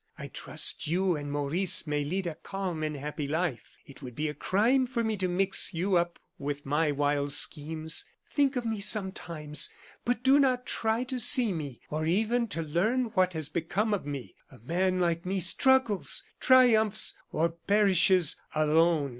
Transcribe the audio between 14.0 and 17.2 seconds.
me. A man like me struggles, triumphs,